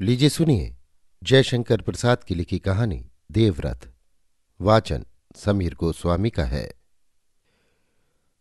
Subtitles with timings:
[0.00, 0.76] लीजिए सुनिए
[1.22, 3.94] जयशंकर प्रसाद की लिखी कहानी देवव्रत।
[4.60, 5.04] वाचन
[5.36, 6.74] समीर गोस्वामी का है।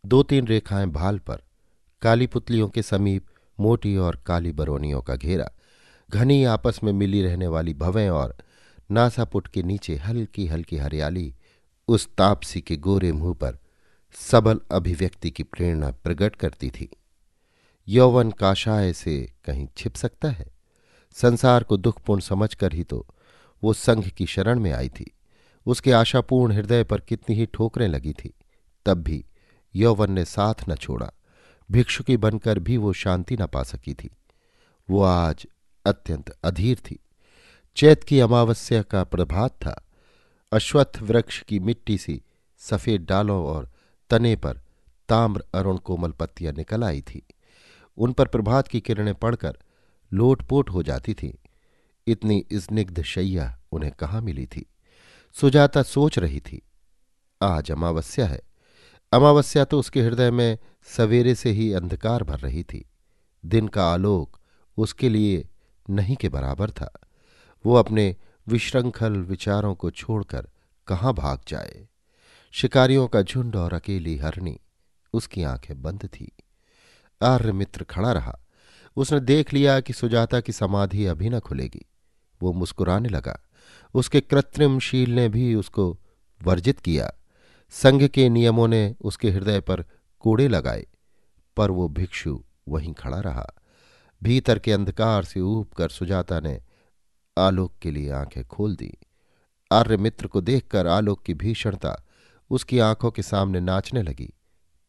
[0.05, 1.43] दो तीन रेखाएँ भाल पर
[2.01, 3.25] काली पुतलियों के समीप
[3.59, 5.51] मोटी और काली बरौनियों का घेरा,
[6.09, 8.37] घनी आपस में मिली रहने वाली भवें और
[8.91, 11.35] नासापुट के नीचे हल्की हल्की हरियाली
[11.87, 13.57] उस तापसी के गोरे मुँह पर
[14.15, 16.89] सबल अभिव्यक्ति की प्रेरणा प्रकट करती थी।
[17.87, 20.52] यौवन काशाय से कहीं छिप सकता है?
[21.13, 23.07] संसार को दुखपूर्ण समझकर ही तो
[23.63, 25.11] वो संघ की शरण में आई थी।
[25.65, 28.33] उसके आशापूर्ण हृदय पर कितनी ही ठोकरें लगी थी।
[28.85, 29.25] तब भी
[29.75, 31.11] यौवन ने साथ न छोड़ा।
[31.71, 34.09] भिक्षुकी बनकर भी वो शांति न पा सकी थी।
[34.89, 35.47] वो आज
[35.85, 36.99] अत्यंत अधीर थी।
[37.75, 39.85] चैत की अमावस्या का प्रभात था।
[40.51, 42.21] अश्वत्थ वृक्ष की मिट्टी सी
[42.57, 43.71] सफ़ेद डालों और
[44.09, 44.61] तने पर
[45.09, 47.27] ताम्र अरुण कोमल पत्तियाँ निकल आई थी।
[47.97, 49.57] उन पर प्रभात की किरणें पड़कर
[50.13, 51.37] लोटपोट हो जाती थी।
[52.07, 54.65] इतनी स्निग्ध शैया उन्हें कहाँ मिली थी?
[55.35, 56.61] सुजाता सोच रही थी,
[57.41, 58.41] आज अमावस्या है।
[59.11, 62.85] अमावस्या तो उसके हृदय में सवेरे से ही अंधकार भर रही थी।
[63.45, 64.39] दिन का आलोक
[64.77, 65.47] उसके लिए
[65.89, 66.91] नहीं के बराबर था।
[67.65, 68.15] वो अपने
[68.47, 70.47] विश्रृंखल विचारों को छोड़कर
[70.87, 71.87] कहाँ भाग जाए?
[72.53, 74.59] शिकारियों का झुंड और अकेली हरणी
[75.13, 76.31] उसकी आँखें बंद थी।
[77.21, 78.39] आर्य मित्र खड़ा रहा
[78.95, 81.85] उसने देख लिया कि सुजाता की समाधि अभी न खुलेगी।
[82.41, 83.39] वो मुस्कुराने लगा।
[83.93, 85.97] उसके कृत्रिम शील ने भी उसको
[86.43, 87.11] वर्जित किया।
[87.69, 89.83] संघ के नियमों ने उसके हृदय पर
[90.19, 90.85] कोड़े लगाए,
[91.57, 93.47] पर वो भिक्षु वहीं खड़ा रहा।
[94.23, 96.61] भीतर के अंधकार से ऊब कर सुजाता ने
[97.37, 98.93] आलोक के लिए आँखें खोल दी।
[99.71, 101.95] आर्य मित्र को देखकर आलोक की भीषणता
[102.49, 104.29] उसकी आँखों के सामने नाचने लगी।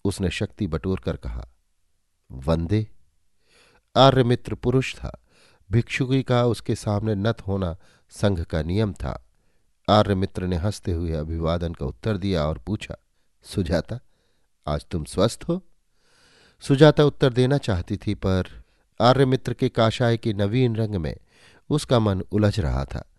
[0.04, 1.46] उसने शक्ति बटोर कर कहा,
[2.30, 2.86] वंदे
[3.96, 5.20] आर्यमित्र पुरुष था।
[5.70, 7.76] भिक्षुकी का उसके सामने नत होना
[8.10, 9.24] संघ का नियम था।
[9.90, 12.96] आर्यमित्र ने हँसते हुए अभिवादन का उत्तर दिया और पूछा,
[13.42, 14.00] सुजाता,
[14.66, 15.62] आज तुम स्वस्थ हो?
[16.60, 18.44] सुजाता उत्तर देना चाहती थी, पर
[19.00, 21.16] आर्यमित्र के काशाय के नवीन रंग में
[21.70, 23.10] उसका मन उलझ रहा था।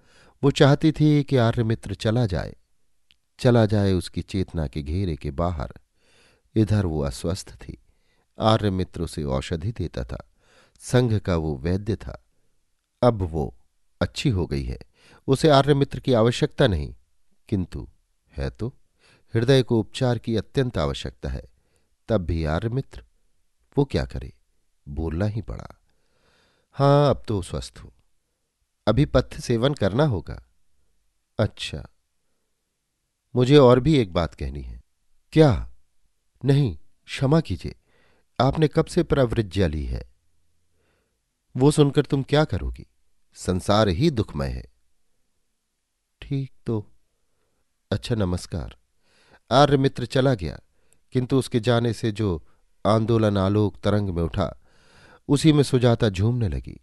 [0.44, 2.55] वो चाहती थी कि आर्यमित्र चला जाए।
[3.39, 5.73] चला जाए उसकी चेतना के घेरे के बाहर।
[6.55, 7.77] इधर वो अस्वस्थ थी।
[8.39, 10.31] आर्यमित्र उसे औषधि देता था।
[10.80, 12.24] संघ का वो वैद्य था।
[13.03, 13.56] अब वो
[14.02, 14.80] अच्छी हो गई है।
[15.28, 16.96] उसे आर्यमित्र की आवश्यकता नहीं।
[17.50, 17.88] किंतु,
[18.31, 18.68] है तो
[19.36, 21.44] हृदय को उपचार की अत्यंत आवश्यकता है।
[22.08, 23.06] तब भी आर्यमित्र,
[23.78, 24.34] वो क्या करे?
[24.88, 25.81] बोलना ही पड़ा।
[26.72, 27.92] हाँ अब तो स्वस्थ हूँ।
[28.88, 30.46] अभी पथ्य सेवन करना होगा।
[31.40, 31.88] अच्छा।
[33.36, 34.81] मुझे और भी एक बात कहनी है।
[35.31, 35.72] क्या?
[36.46, 37.75] नहीं, क्षमा कीजिए।
[38.40, 40.14] आपने कब से प्रवृज्ञा ली है?
[41.57, 42.85] वो सुनकर तुम क्या करोगी?
[43.33, 44.71] संसार ही दुखमय है।
[46.21, 46.88] ठीक तो।
[47.91, 48.75] अच्छा नमस्कार।
[49.51, 50.59] आर्य मित्र चला गया,
[51.11, 52.47] किंतु उसके जाने से जो
[52.88, 54.61] आंदोलन आलोक तरंग में उठा,
[55.27, 56.79] उसी में सुजाता झूमने लगी।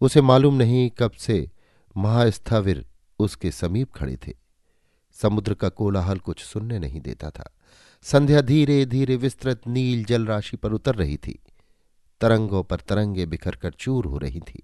[0.00, 1.50] उसे मालूम नहीं कब से
[1.96, 2.86] महास्थाविर
[3.18, 4.32] उसके समीप खड़े थे।
[5.12, 7.56] समुद्र का कोलाहल कुछ सुनने नहीं देता था।
[8.02, 11.38] संध्या धीरे धीरे विस्तृत नील जलराशि पर उतर रही थी।
[12.20, 14.62] तरंगों पर तरंगे बिखर कर चूर हो रही थी।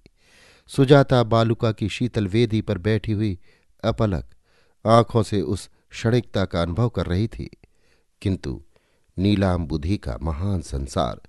[0.67, 3.39] सुजाता बालुका की शीतल वेदी पर बैठी हुई
[3.83, 4.25] अपलक
[4.87, 7.49] आँखों से उस क्षणिकता का अनुभव कर रही थी।
[8.21, 8.63] किंतु
[9.17, 11.21] नीलाम बुद्धि का महान संसार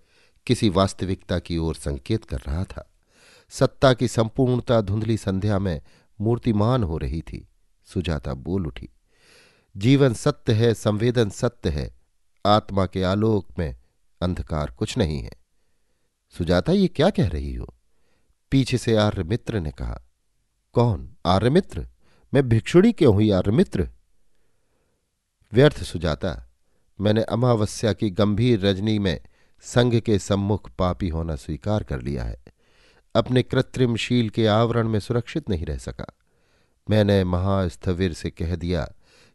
[0.46, 2.90] किसी वास्तविकता की ओर संकेत कर रहा था।
[3.50, 5.82] सत्ता की संपूर्णता धुंधली संध्या में
[6.20, 7.48] मूर्तिमान हो रही थी।
[7.84, 8.88] सुजाता बोल उठी,
[9.76, 11.94] जीवन सत्य है, संवेदन सत्य है।
[12.46, 13.76] आत्मा के आलोक में
[14.20, 15.43] अंधकार कुछ नहीं है।
[16.38, 17.74] सुजाता, ये क्या कह रही हो?
[18.50, 20.02] पीछे से आर्यमित्र ने कहा,
[20.72, 21.16] कौन?
[21.26, 21.88] आर्यमित्र?
[22.34, 23.88] मैं भिक्षुड़ी क्यों हुई आर्यमित्र?
[25.52, 26.50] व्यर्थ सुजाता,
[27.00, 29.20] मैंने अमावस्या की गंभीर रजनी में
[29.62, 32.42] संघ के सम्मुख पापी होना स्वीकार कर लिया है।
[33.14, 36.06] अपने कृत्रिम शील के आवरण में सुरक्षित नहीं रह सका।
[36.90, 38.92] मैंने महास्थविर से कह दिया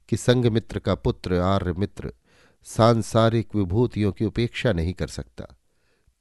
[0.09, 2.13] कि संघमित्र का पुत्र आर्यमित्र
[2.63, 5.58] सांसारिक विभूतियों की उपेक्षा नहीं कर सकता।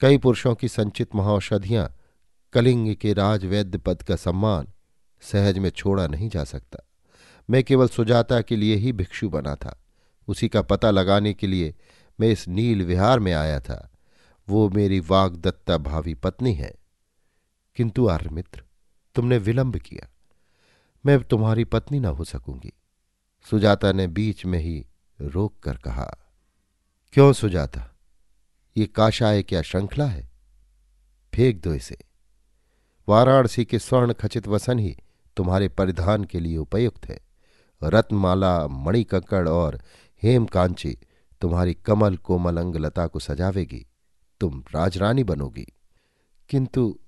[0.01, 1.97] कई पुरुषों की संचित महौषधियाँ
[2.53, 4.69] कलिंग के राजवैद्य पद का सम्मान
[5.21, 6.79] सहज में छोड़ा नहीं जा सकता।
[7.51, 9.85] मैं केवल सुजाता के लिए ही भिक्षु बना था।
[10.29, 11.75] उसी का पता लगाने के लिए
[12.21, 13.93] मैं इस नील विहार में आया था।
[14.49, 16.75] वो मेरी वागदत्ता भावी पत्नी है।
[17.77, 18.63] किंतु आर्यमित्र
[19.15, 20.11] तुमने विलंब किया।
[21.07, 22.73] मैं तुम्हारी पत्नी न हो सकूँगी।
[23.51, 24.87] सुजाता ने बीच में ही
[25.21, 26.19] रोक कर कहा,
[27.13, 27.98] क्यों सुजाता?
[28.79, 30.29] ये काशाय क्या श्रृंखला है?
[31.35, 31.99] फेंक दो इसे।
[33.09, 34.97] वाराणसी के स्वर्ण खचित वसन ही
[35.37, 37.21] तुम्हारे परिधान के लिए उपयुक्त है।
[37.85, 39.81] रत्नमाला मणिककड़ और
[40.23, 40.99] हेम कांची
[41.41, 43.87] तुम्हारी कमल कोमल अंगलता को सजावेगी।
[44.41, 45.73] तुम राजरानी बनोगी।
[46.49, 46.99] किंतु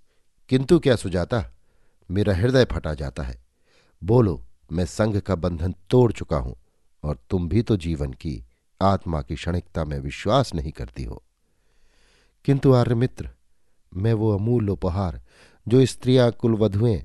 [0.49, 1.45] किंतु क्या सुजाता?
[2.11, 3.45] मेरा हृदय फटा जाता है।
[4.05, 6.57] बोलो, मैं संघ का बंधन तोड़ चुका हूँ
[7.03, 8.45] और तुम भी तो जीवन की
[8.83, 11.23] आत्मा की क्षणिकता में विश्वास नहीं करती हो।
[12.45, 13.31] किंतु आर्यमित्र
[13.95, 15.23] मैं वो अमूल्य उपहार,
[15.69, 17.03] जो स्त्रियाँ कुलवधुएँ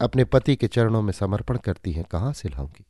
[0.00, 2.86] अपने पति के चरणों में समर्पण करती हैं, कहाँ से लाऊँगी?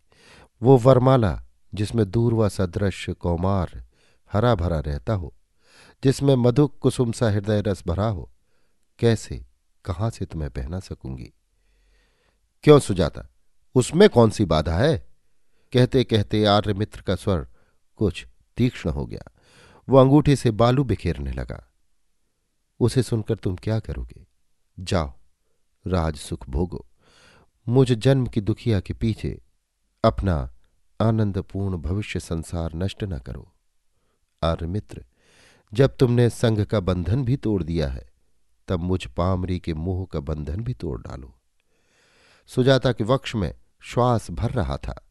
[0.62, 1.42] वो वरमाला,
[1.74, 3.84] जिसमें दूरवा सदृश कौमार
[4.32, 5.34] हरा भरा रहता हो,
[6.04, 8.30] जिसमें मधु कुसुम सा हृदय रस भरा हो,
[8.98, 9.46] कैसे,
[9.84, 11.32] कहाँ से तुम्हें पहना सकूँगी?
[12.62, 13.28] क्यों सुजाता,
[13.74, 15.06] उसमें कौन सी बाधा है?
[15.72, 17.48] कहते कहते आर्य मित्र का स्वर
[17.96, 18.26] कुछ
[18.56, 19.32] तीक्ष्ण हो गया।
[19.88, 21.72] वो अंगूठे से बालू बिखेरने लगा।
[22.80, 24.26] उसे सुनकर तुम क्या करोगे?
[24.80, 25.12] जाओ,
[25.86, 26.86] राज सुख भोगो।
[27.68, 29.42] मुझ जन्म की दुखिया के पीछे
[30.04, 30.54] अपना
[31.00, 33.52] आनंदपूर्ण भविष्य संसार नष्ट न करो।
[34.42, 35.04] आर्य मित्र,
[35.74, 38.12] जब तुमने संघ का बंधन भी तोड़ दिया है,
[38.68, 41.34] तब मुझ पामरी के मुँह का बंधन भी तोड़ डालो।
[42.46, 45.06] सुजाता के वक्ष में श्वास भर रहा था।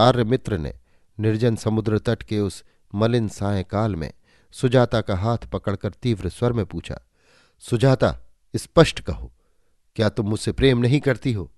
[0.00, 0.74] आर्य मित्र ने
[1.20, 2.64] निर्जन समुद्र तट के उस
[2.94, 4.12] मलिन सायकाल में
[4.50, 7.00] सुजाता का हाथ पकड़कर तीव्र स्वर में पूछा,
[7.58, 8.18] सुजाता,
[8.56, 9.32] स्पष्ट कहो,
[9.96, 11.50] क्या तुम मुझसे प्रेम नहीं करती हो?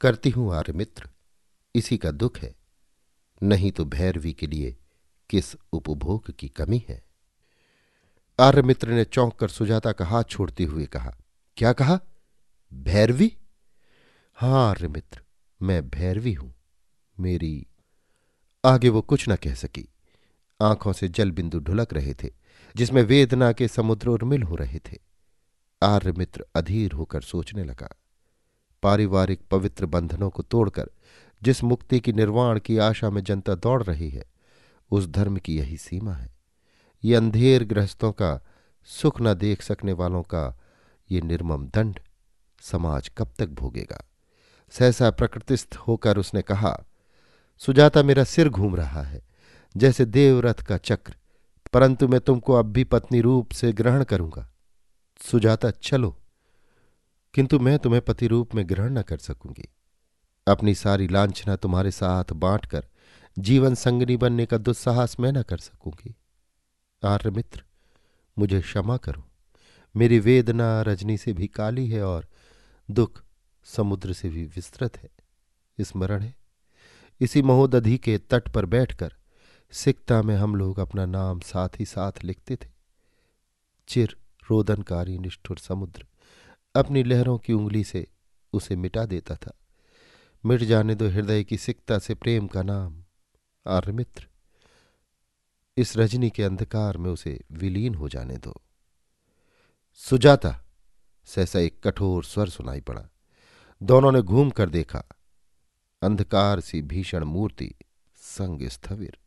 [0.00, 1.08] करती हूँ आर्य मित्र,
[1.74, 2.54] इसी का दुख है।
[3.42, 4.76] नहीं तो भैरवी के लिए
[5.30, 7.02] किस उपभोग की कमी है?
[8.40, 11.16] आर्य मित्र ने चौंक कर सुजाता का हाथ छोड़ते हुए कहा,
[11.56, 12.00] क्या कहा?
[12.72, 13.36] भैरवी?
[14.34, 15.20] हाँ आर्य मित्र,
[15.62, 16.54] मैं भैरवी हूँ।
[17.20, 17.66] मेरी,
[18.64, 19.88] आगे वो कुछ न कह सकी।
[20.60, 22.30] आँखों से जल बिंदु ढुलक रहे थे,
[22.76, 24.98] जिसमें वेदना के समुद्र उर्मिल हो रहे थे।
[25.82, 27.96] आर्य मित्र अधीर होकर सोचने लगा।
[28.82, 30.90] पारिवारिक पवित्र बंधनों को तोड़कर,
[31.42, 34.24] जिस मुक्ति की निर्वाण की आशा में जनता दौड़ रही है,
[34.90, 36.36] उस धर्म की यही सीमा है।
[37.04, 38.46] ये अंधेर गृहस्थों का,
[38.84, 40.60] सुख न देख सकने वालों का,
[41.10, 42.00] ये निर्मम दंड
[42.60, 44.04] समाज कब तक भोगेगा?
[44.70, 46.84] सहसा प्रकृतिस्थ होकर उसने कहा,
[47.58, 49.35] सुजाता मेरा सिर घूम रहा है।
[49.76, 51.14] जैसे देवरथ का चक्र।
[51.72, 54.50] परंतु मैं तुमको अब भी पत्नी रूप से ग्रहण करूँगा।
[55.20, 56.16] सुजाता, चलो।
[57.34, 59.68] किंतु मैं तुम्हें पति रूप में ग्रहण न कर सकूँगी।
[60.48, 62.86] अपनी सारी लांछना तुम्हारे साथ बांटकर
[63.38, 66.16] जीवन संगनी बनने का दुस्साहस मैं न कर सकूँगी।
[67.04, 67.64] आर्य मित्र,
[68.38, 69.24] मुझे क्षमा करो।
[69.96, 72.28] मेरी वेदना रजनी से भी काली है और
[72.90, 73.22] दुख
[73.64, 75.10] समुद्र से भी विस्तृत है।
[75.80, 76.36] स्मरण है।
[77.20, 79.15] इसी महोदधि के तट पर बैठकर
[79.70, 82.68] सिकता में हम लोग अपना नाम साथ ही साथ लिखते थे।
[83.88, 84.16] चिर
[84.50, 86.06] रोदनकारी निष्ठुर समुद्र
[86.76, 88.06] अपनी लहरों की उंगली से
[88.52, 89.52] उसे मिटा देता था।
[90.46, 93.04] मिट जाने दो हृदय की सिकता से प्रेम का नाम,
[93.66, 94.26] आर्यमित्र।
[95.76, 98.60] इस रजनी के अंधकार में उसे विलीन हो जाने दो।
[99.94, 100.64] सुजाता,
[101.24, 103.08] सहसा एक कठोर स्वर सुनाई पड़ा।
[103.82, 105.04] दोनों ने घूम कर देखा।
[106.02, 107.74] अंधकार सी भीषण मूर्ति
[108.16, 109.18] संग स्थविर।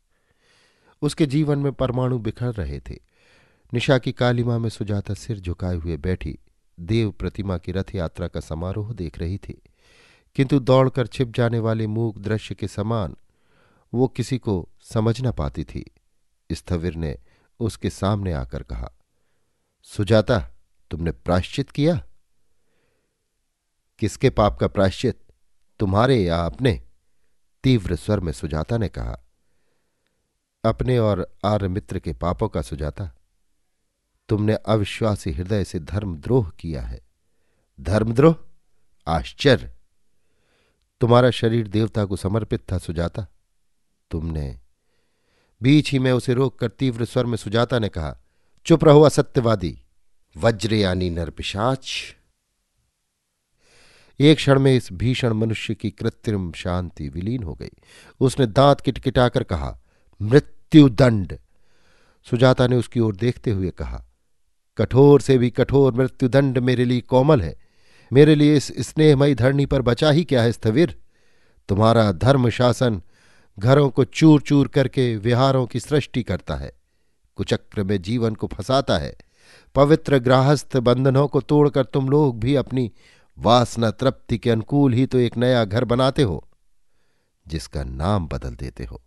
[1.02, 3.00] उसके जीवन में परमाणु बिखर रहे थे।
[3.74, 6.40] निशा की कालिमा में सुजाता सिर झुकाए हुए बैठी,
[6.80, 9.62] देव प्रतिमा की रथ यात्रा का समारोह देख रही थी।
[10.36, 13.16] किंतु दौड़कर छिप जाने वाले मूक दृश्य के समान
[13.94, 15.92] वो किसी को समझ न पाती थी।
[16.52, 17.18] स्थविर ने
[17.60, 18.92] उसके सामने आकर कहा,
[19.84, 20.52] सुजाता,
[20.92, 22.06] तुमने प्राश्चित किया?
[24.00, 25.20] किसके पाप का प्राश्चित
[25.80, 26.84] तुम्हारे या अपने?
[27.64, 29.29] तीव्र स्वर में सुजाता ने कहा
[30.64, 33.12] अपने और आर्य मित्र के पापों का सुजाता।
[34.30, 37.02] तुमने अविश्वासी हृदय से धर्मद्रोह किया है।
[37.82, 38.36] धर्मद्रोह?
[39.08, 39.74] आश्चर्य!
[41.02, 43.28] तुम्हारा शरीर देवता को समर्पित था सुजाता।
[44.12, 44.60] तुमने
[45.62, 48.18] बीच ही में उसे रोक कर तीव्र स्वर में सुजाता ने कहा,
[48.66, 49.82] चुप रहो, असत्यवादी!
[50.38, 52.16] वज्र यानी नरपिशाच!
[54.20, 57.70] एक क्षण में इस भीषण मनुष्य की कृत्रिम शांति विलीन हो गई।
[58.20, 59.80] उसने दांत किटकिटाकर कहा
[60.22, 61.38] मृत्युदंड।
[62.28, 64.04] सुजाता ने उसकी ओर देखते हुए कहा,
[64.78, 67.56] कठोर से भी कठोर मृत्युदंड मेरे लिए कोमल है।
[68.12, 70.98] मेरे लिए इस स्नेहमयी धरणी पर बचा ही क्या है, स्थविर?
[71.70, 73.02] तुम्हारा धर्म शासन
[73.58, 76.72] घरों को चूर चूर करके विहारों की सृष्टि करता है।
[77.38, 79.16] कुचक्र में जीवन को फंसाता है।
[79.76, 82.92] पवित्र ग्राहस्थ बंधनों को तोड़कर तुम लोग भी अपनी
[83.38, 86.44] वासना तृप्ति के अनुकूल ही तो एक नया घर बनाते हो,
[87.46, 89.02] जिसका नाम बदल देते हो।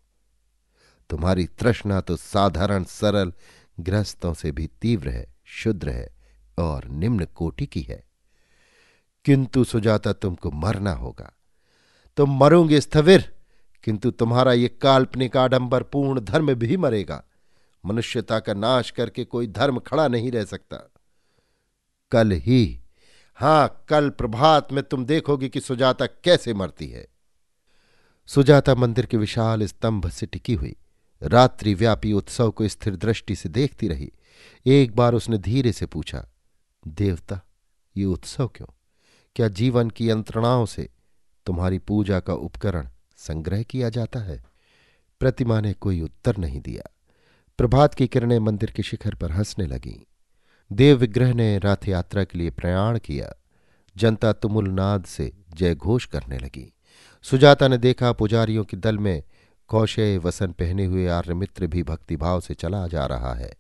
[1.11, 3.32] तुम्हारी तृष्णा तो साधारण, सरल,
[3.80, 6.16] गृहस्थों से भी तीव्र है, शुद्र है
[6.59, 8.04] और निम्न कोटि की है।
[9.25, 11.32] किंतु सुजाता तुमको मरना होगा।
[12.16, 13.35] तुम मरोगे स्थविर,
[13.85, 17.25] किंतु तुम्हारा ये काल्पनिक आडंबर पूर्ण धर्म भी मरेगा।
[17.87, 20.92] मनुष्यता का नाश करके कोई धर्म खड़ा नहीं रह सकता।
[22.11, 22.80] कल ही,
[23.35, 27.09] हाँ, कल प्रभात में तुम देखोगे कि सुजाता कैसे मरती है।
[28.26, 30.76] सुजाता मंदिर के विशाल स्तंभ से टिकी हुई।
[31.23, 34.12] रात्रि व्यापी उत्सव को स्थिर दृष्टि से देखती रही।
[34.67, 36.26] एक बार उसने धीरे से पूछा,
[36.88, 37.41] देवता,
[37.97, 38.73] ये उत्सव क्यों?
[39.37, 40.88] क्या जीवन की यंत्रणाओं से
[41.47, 44.45] तुम्हारी पूजा का उपकरण संग्रह किया जाता है?
[45.21, 46.97] प्रतिमा ने कोई उत्तर नहीं दिया।
[47.59, 50.00] प्रभात की किरणें मंदिर के शिखर पर हंसने लगीं।
[50.73, 53.33] देव विग्रह ने रथ यात्रा के लिए प्रयाण किया।
[53.97, 56.73] जनता तुमुल नाद से जय घोष करने लगी।
[57.23, 59.23] सुजाता ने देखा पुजारियों के दल में
[59.73, 63.55] कौशय वसन पहने हुए आर्यमित्र भी भक्तिभाव से चला जा रहा है।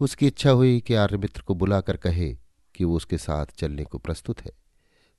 [0.00, 2.36] उसकी इच्छा हुई कि आर्यमित्र को बुलाकर कहे
[2.74, 4.50] कि वो उसके साथ चलने को प्रस्तुत है।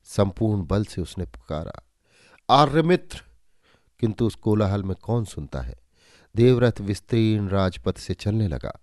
[0.04, 1.84] संपूर्ण बल से उसने पुकारा,
[2.50, 3.24] आर्यमित्र!
[4.00, 5.80] किंतु उस कोलाहल में कौन सुनता है?
[6.36, 8.80] देवरथ विस्तीर्ण राजपथ से चलने लगा।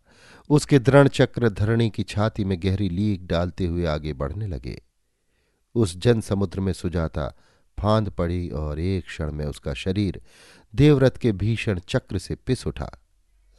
[0.50, 4.82] उसके दृढ़ चक्र धरणी की छाती में गहरी लीक डालते हुए आगे बढ़ने लगे।
[5.74, 7.34] उस जन समुद्र में सुजाता
[7.80, 10.20] फांद पड़ी और एक क्षण में उसका शरीर
[10.74, 12.90] देवरथ के भीषण चक्र से पिस उठा।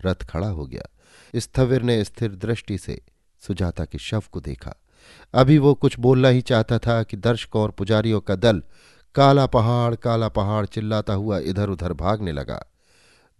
[0.06, 0.84] रथ खड़ा हो गया।
[1.36, 3.02] स्थविर ने स्थिर दृष्टि से
[3.40, 4.76] सुजाता के शव को देखा।
[5.34, 8.64] अभी वो कुछ बोलना ही चाहता था कि दर्शकों और पुजारियों का दल
[9.16, 12.66] काला पहाड़ काला पहाड़ चिल्लाता हुआ इधर उधर भागने लगा।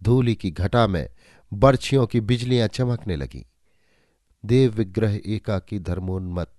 [0.02, 1.08] धूली की घटा में
[1.54, 3.42] बर्छियों की बिजलियाँ चमकने लगीं।
[4.44, 6.54] देव विग्रह एकाकी धर्मोन्मत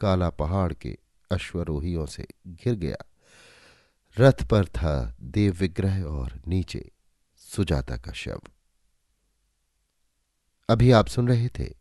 [0.00, 0.96] काला पहाड़ के
[1.32, 3.09] अश्वरोहियों से घिर गया।
[4.18, 6.90] रथ पर था देव विग्रह और नीचे
[7.36, 8.40] सुजाता का शव।
[10.68, 11.74] अभी आप सुन रहे थे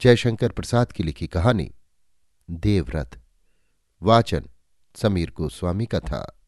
[0.00, 1.74] जयशंकर प्रसाद की लिखी कहानी,
[2.50, 3.18] देवरथ,
[4.02, 4.46] वाचन
[4.96, 6.43] समीर गोस्वामी का था।